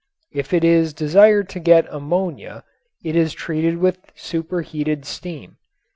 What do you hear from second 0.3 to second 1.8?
If it is desired to